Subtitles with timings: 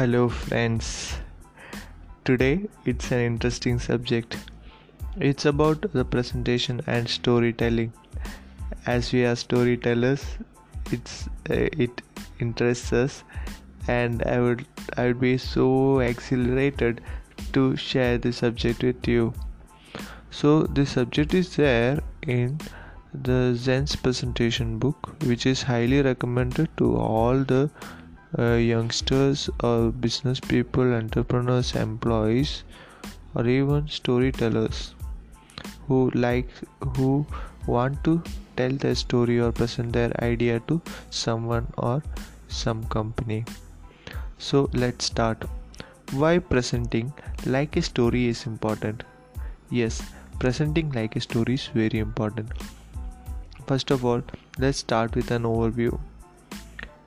[0.00, 1.18] Hello, friends.
[2.24, 4.34] Today it's an interesting subject.
[5.18, 7.92] It's about the presentation and storytelling.
[8.86, 10.24] As we are storytellers,
[10.90, 12.00] it's uh, it
[12.38, 13.22] interests us,
[13.88, 14.64] and I would
[14.96, 17.02] I would be so exhilarated
[17.52, 19.34] to share the subject with you.
[20.30, 22.58] So the subject is there in
[23.12, 27.68] the Zen's presentation book, which is highly recommended to all the
[28.38, 32.64] uh, youngsters or business people, entrepreneurs, employees,
[33.34, 34.94] or even storytellers
[35.86, 36.48] who like
[36.96, 37.26] who
[37.66, 38.22] want to
[38.56, 40.80] tell their story or present their idea to
[41.10, 42.02] someone or
[42.48, 43.44] some company.
[44.38, 45.44] So let's start.
[46.12, 47.12] Why presenting
[47.46, 49.04] like a story is important?
[49.70, 50.02] Yes,
[50.38, 52.50] presenting like a story is very important.
[53.66, 54.22] First of all,
[54.58, 55.98] let's start with an overview.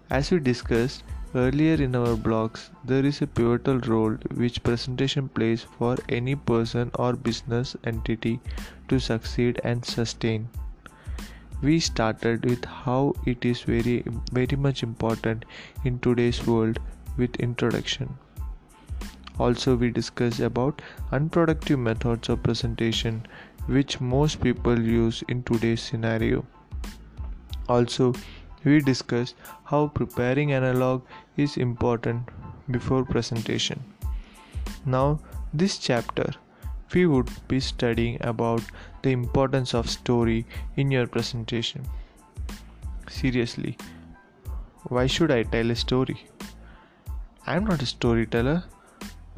[0.09, 1.03] As we discussed,
[1.35, 6.91] Earlier in our blogs, there is a pivotal role which presentation plays for any person
[6.93, 8.39] or business entity
[8.87, 10.47] to succeed and sustain.
[11.63, 15.45] We started with how it is very very much important
[15.83, 16.77] in today's world
[17.17, 18.15] with introduction.
[19.39, 23.25] Also we discussed about unproductive methods of presentation
[23.65, 26.45] which most people use in today's scenario.
[27.67, 28.13] Also
[28.63, 31.03] we discussed how preparing analog
[31.37, 32.29] is important
[32.71, 33.83] before presentation.
[34.85, 35.19] Now,
[35.53, 36.33] this chapter
[36.93, 38.61] we would be studying about
[39.01, 41.85] the importance of story in your presentation.
[43.09, 43.77] Seriously,
[44.89, 46.17] why should I tell a story?
[47.47, 48.63] I am not a storyteller,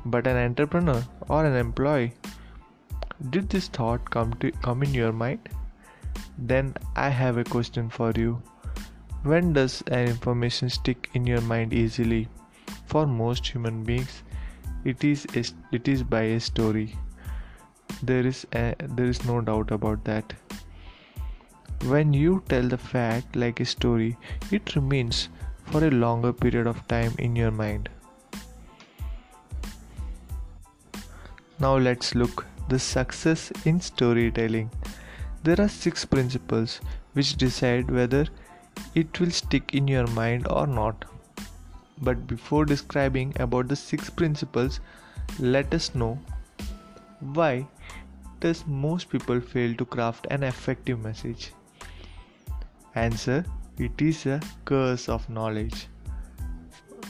[0.05, 2.13] but an entrepreneur or an employee.
[3.29, 5.49] Did this thought come to come in your mind?
[6.37, 8.41] Then I have a question for you.
[9.29, 12.27] When does an information stick in your mind easily?
[12.85, 14.21] For most human beings,
[14.83, 16.95] it is a, it is by a story.
[18.03, 20.31] There is a, there is no doubt about that.
[21.87, 24.15] When you tell the fact like a story,
[24.51, 25.29] it remains
[25.63, 27.89] for a longer period of time in your mind.
[31.59, 34.69] Now let's look the success in storytelling.
[35.41, 36.79] There are six principles
[37.13, 38.27] which decide whether
[38.93, 41.05] it will stick in your mind or not.
[42.01, 44.79] But before describing about the six principles,
[45.39, 46.19] let us know
[47.19, 47.67] why
[48.39, 51.51] does most people fail to craft an effective message?
[52.95, 53.45] Answer
[53.77, 55.87] it is a curse of knowledge.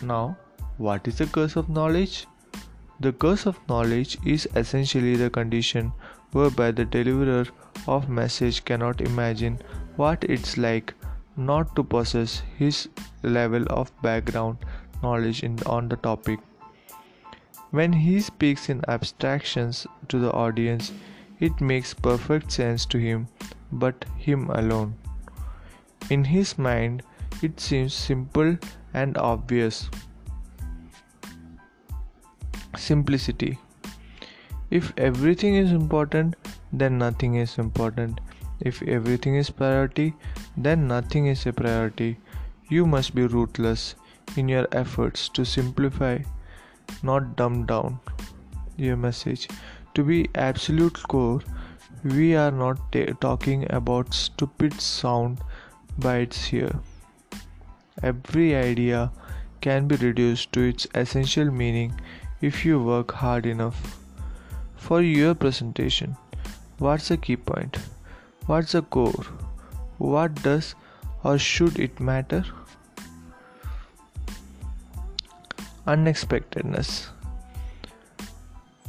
[0.01, 0.37] Now,
[0.77, 2.25] what is the curse of knowledge?
[2.99, 5.91] The curse of knowledge is essentially the condition
[6.31, 7.45] whereby the deliverer
[7.87, 9.59] of message cannot imagine
[9.95, 10.93] what it's like
[11.37, 12.87] not to possess his
[13.23, 14.57] level of background
[15.03, 16.39] knowledge in, on the topic.
[17.71, 20.91] When he speaks in abstractions to the audience,
[21.39, 23.27] it makes perfect sense to him,
[23.71, 24.95] but him alone.
[26.09, 27.03] In his mind,
[27.41, 28.57] it seems simple
[28.93, 29.89] and obvious.
[32.77, 33.57] Simplicity.
[34.69, 36.35] If everything is important,
[36.71, 38.21] then nothing is important.
[38.59, 40.13] If everything is priority,
[40.55, 42.17] then nothing is a priority.
[42.69, 43.95] You must be ruthless
[44.37, 46.19] in your efforts to simplify,
[47.03, 47.99] not dumb down
[48.77, 49.47] your message.
[49.93, 51.41] To be absolute core,
[52.03, 55.39] we are not t- talking about stupid sound
[55.97, 56.79] bites here.
[58.03, 59.11] Every idea
[59.61, 61.99] can be reduced to its essential meaning
[62.41, 63.97] if you work hard enough.
[64.75, 66.15] For your presentation,
[66.77, 67.77] what's the key point?
[68.47, 69.25] What's the core?
[69.97, 70.75] What does
[71.23, 72.43] or should it matter?
[75.87, 77.09] Unexpectedness.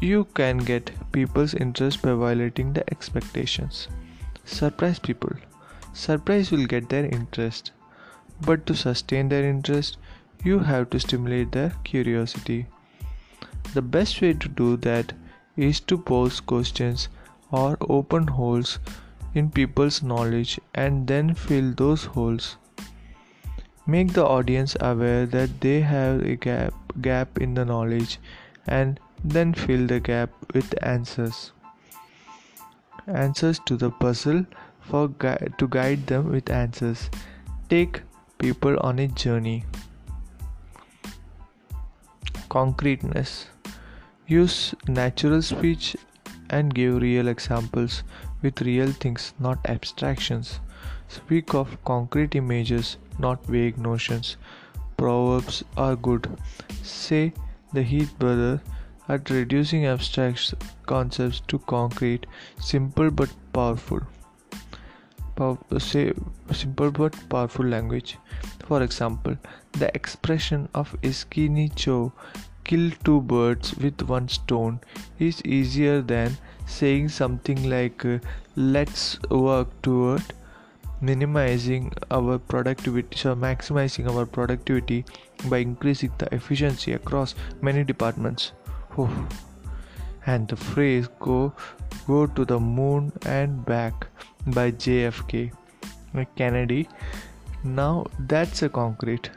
[0.01, 3.89] You can get people's interest by violating the expectations.
[4.45, 5.33] Surprise people.
[5.95, 7.73] Surprise will get their interest.
[8.43, 9.97] But to sustain their interest,
[10.45, 12.67] you have to stimulate their curiosity.
[13.73, 15.15] The best way to do that
[15.57, 17.09] is to pose questions
[17.51, 18.79] or open holes
[19.37, 22.57] in people's knowledge and then fill those holes.
[23.87, 28.19] Make the audience aware that they have a gap, gap in the knowledge
[28.67, 31.53] and then fill the gap with answers.
[33.07, 34.45] Answers to the puzzle
[34.81, 37.11] for gui- to guide them with answers.
[37.69, 38.01] Take
[38.39, 39.65] people on a journey.
[42.49, 43.47] Concreteness.
[44.27, 45.97] Use natural speech
[46.51, 48.03] and give real examples
[48.43, 50.61] with real things, not abstractions.
[51.09, 54.37] Speak of concrete images, not vague notions.
[54.97, 56.29] Proverbs are good.
[56.83, 57.33] Say
[57.73, 58.61] the Heath brothers
[59.09, 60.55] at reducing abstract
[60.87, 62.27] concepts to concrete,
[62.61, 64.01] simple but powerful.
[65.37, 66.13] Pow- say
[66.53, 68.19] simple but powerful language.
[68.67, 69.37] For example,
[69.73, 72.13] the expression of Isseki Nicho
[72.69, 74.79] kill two birds with one stone
[75.19, 76.37] is easier than
[76.67, 78.19] saying something like uh,
[78.57, 80.23] let's work toward
[81.01, 85.05] minimizing our productivity so maximizing our productivity
[85.51, 88.53] by increasing the efficiency across many departments.
[88.99, 89.11] Oh.
[90.33, 91.53] and the phrase go
[92.07, 94.07] go to the moon and back
[94.57, 95.53] by jfk
[96.41, 96.89] kennedy
[97.67, 99.31] now that's a concrete.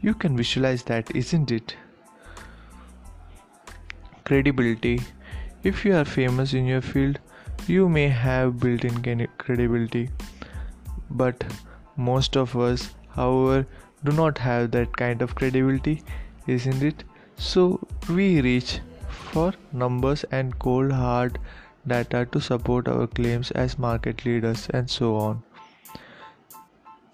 [0.00, 1.76] You can visualize that isn't it
[4.30, 4.98] credibility
[5.72, 7.18] if you are famous in your field
[7.66, 10.08] you may have built in credibility
[11.10, 11.44] but
[11.96, 13.66] most of us, however,
[14.04, 16.02] do not have that kind of credibility,
[16.46, 17.04] isn't it?
[17.36, 21.38] So we reach for numbers and cold hard
[21.86, 25.42] data to support our claims as market leaders and so on.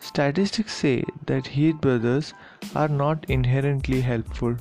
[0.00, 2.34] Statistics say that Heath brothers
[2.74, 4.56] are not inherently helpful.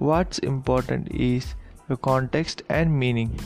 [0.00, 1.54] What's important is
[1.88, 3.36] the context and meaning.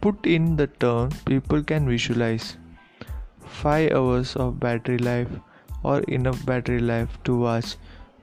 [0.00, 2.56] Put in the term people can visualize.
[3.44, 5.26] 5 hours of battery life
[5.82, 7.74] or enough battery life to watch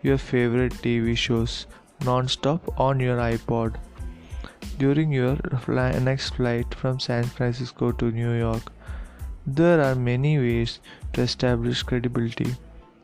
[0.01, 1.67] your favorite TV shows
[2.05, 3.75] non-stop on your iPod
[4.77, 5.37] during your
[5.99, 8.71] next flight from San Francisco to New York.
[9.45, 10.79] There are many ways
[11.13, 12.55] to establish credibility.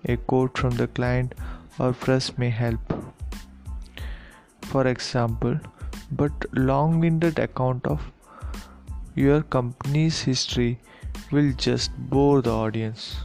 [0.05, 1.35] A quote from the client
[1.79, 2.92] or press may help.
[4.73, 5.59] For example,
[6.11, 8.11] but long-winded account of
[9.13, 10.79] your company's history
[11.31, 13.17] will just bore the audience.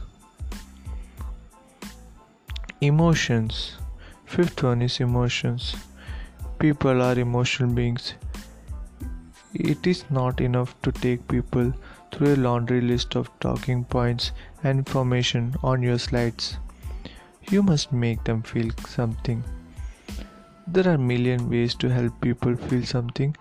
[2.81, 3.77] Emotions.
[4.25, 5.75] Fifth one is emotions.
[6.59, 8.13] People are emotional beings.
[9.55, 11.73] It is not enough to take people
[12.11, 16.59] through a laundry list of talking points and information on your slides.
[17.49, 19.43] You must make them feel something.
[20.71, 23.35] There are million ways to help people feel something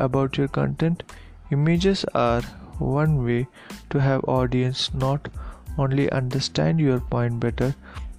[0.00, 1.02] about your content.
[1.50, 2.40] Images are
[2.78, 3.46] one way
[3.90, 5.28] to have audience not
[5.76, 7.74] only understand your point better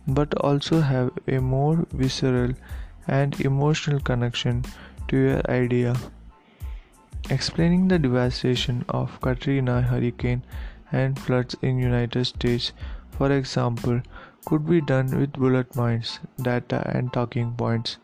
[0.07, 2.53] but also have a more visceral
[3.07, 4.63] and emotional connection
[5.07, 5.95] to your idea
[7.29, 10.43] explaining the devastation of Katrina hurricane
[10.91, 12.73] and floods in United States
[13.11, 14.01] for example
[14.45, 17.97] could be done with bullet points data and talking points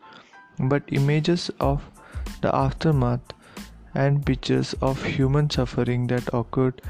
[0.58, 1.82] but images of
[2.42, 3.32] the aftermath
[3.94, 6.82] and pictures of human suffering that occurred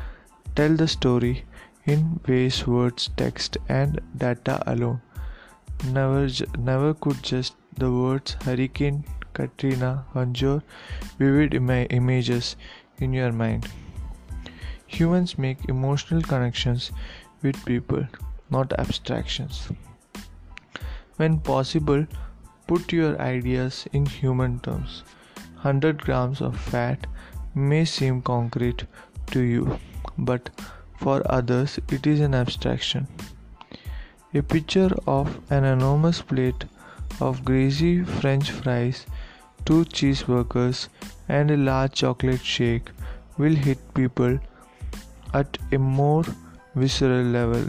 [0.54, 1.44] tell the story
[1.84, 5.00] in ways words, text, and data alone
[5.84, 6.28] never,
[6.58, 9.04] never could just the words Hurricane
[9.34, 10.62] Katrina conjure
[11.18, 12.56] vivid ima- images
[12.98, 13.68] in your mind.
[14.86, 16.90] Humans make emotional connections
[17.42, 18.06] with people,
[18.50, 19.68] not abstractions.
[21.16, 22.06] When possible,
[22.66, 25.02] put your ideas in human terms.
[25.54, 27.06] 100 grams of fat
[27.54, 28.84] may seem concrete
[29.32, 29.78] to you,
[30.18, 30.50] but
[30.98, 33.06] for others it is an abstraction.
[34.34, 36.64] A picture of an enormous plate
[37.20, 39.06] of greasy French fries,
[39.64, 40.88] two cheeseburgers,
[41.28, 42.90] and a large chocolate shake
[43.38, 44.38] will hit people
[45.34, 46.24] at a more
[46.74, 47.64] visceral level.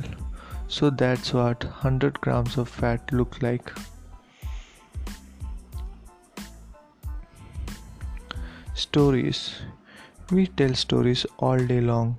[0.68, 3.72] So that's what 100 grams of fat look like.
[8.80, 9.56] Stories.
[10.32, 12.16] We tell stories all day long.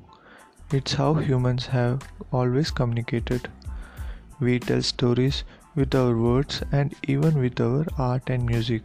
[0.73, 2.01] It's how humans have
[2.33, 3.49] always communicated.
[4.41, 5.45] We tell stories
[5.77, 8.83] with our words and even with our art and music.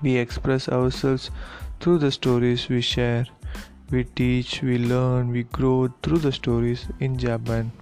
[0.00, 1.32] We express ourselves
[1.80, 3.26] through the stories we share.
[3.90, 7.72] We teach, we learn, we grow through the stories in Japan.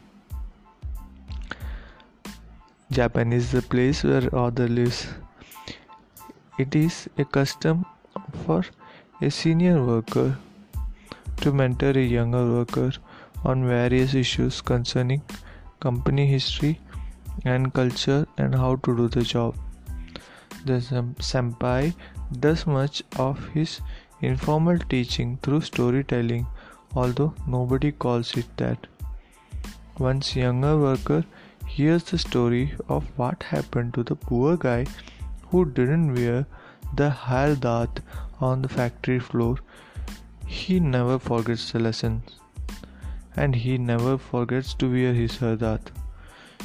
[2.90, 5.08] Japan is the place where author lives.
[6.58, 7.84] It is a custom
[8.44, 8.64] for
[9.20, 10.36] a senior worker
[11.42, 12.92] to mentor a younger worker
[13.44, 15.22] on various issues concerning
[15.80, 16.80] company history
[17.44, 19.54] and culture and how to do the job.
[20.64, 20.80] The
[21.20, 21.94] senpai
[22.40, 23.80] does much of his
[24.20, 26.46] informal teaching through storytelling,
[26.94, 28.86] although nobody calls it that.
[29.98, 31.24] Once younger worker
[31.66, 34.86] hears the story of what happened to the poor guy
[35.50, 36.46] who didn't wear
[36.94, 38.00] the hardat
[38.40, 39.56] on the factory floor.
[40.46, 42.36] He never forgets the lessons,
[43.36, 45.80] and he never forgets to wear his hardat.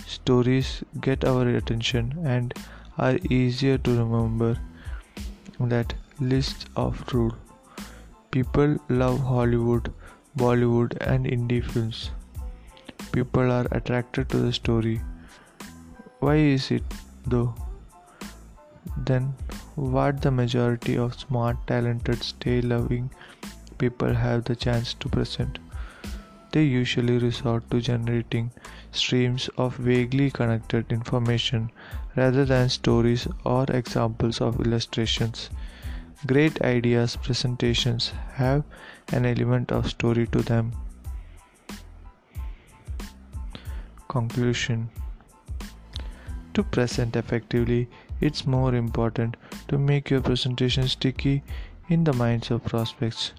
[0.05, 2.53] Stories get our attention, and
[2.97, 4.57] are easier to remember
[5.59, 7.33] that list of rule.
[8.31, 9.91] People love Hollywood,
[10.37, 12.11] Bollywood, and indie films.
[13.11, 15.01] People are attracted to the story.
[16.19, 16.83] Why is it
[17.25, 17.55] though?
[18.97, 19.33] Then,
[19.81, 23.09] what the majority of smart, talented, stay loving
[23.79, 25.57] people have the chance to present?
[26.51, 28.51] They usually resort to generating
[28.91, 31.71] streams of vaguely connected information
[32.15, 35.50] rather than stories or examples of illustrations.
[36.27, 38.63] Great ideas presentations have
[39.11, 40.73] an element of story to them.
[44.09, 44.89] Conclusion
[46.53, 47.89] To present effectively,
[48.21, 49.35] it's more important
[49.67, 51.43] to make your presentation sticky
[51.89, 53.33] in the minds of prospects.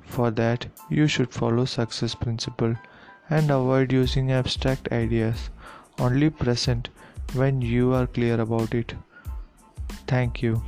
[0.00, 2.76] For that, you should follow success principle
[3.30, 5.50] and avoid using abstract ideas.
[5.98, 6.88] Only present
[7.34, 8.94] when you are clear about it.
[10.06, 10.62] Thank you.